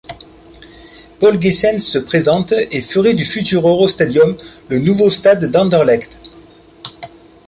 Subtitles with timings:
[1.19, 4.35] Paul Gheysens se présente et ferait du futur Eurostadium
[4.69, 6.17] le nouveau stade d'Anderlecht.